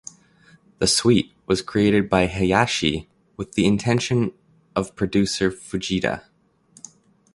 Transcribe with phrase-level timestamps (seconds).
[0.79, 3.07] The suite was created by Hayashi
[3.37, 4.31] with the intention
[4.75, 6.23] of producer Fujita.